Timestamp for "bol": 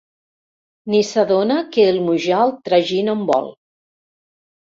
3.33-3.53